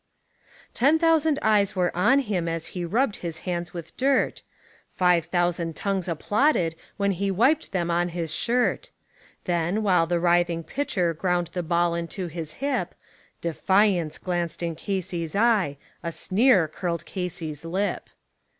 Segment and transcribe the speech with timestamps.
[0.73, 4.41] Ten thousand eyes were on him as he rubbed his hands with dirt,
[4.89, 8.89] Five thousand tongues applauded when he wiped them on his shirt;
[9.43, 12.95] Then, while the writhing pitcher ground the ball into his hip,
[13.41, 18.09] Defiance glanced in Casey's eye, a sneer curled Casey's lip.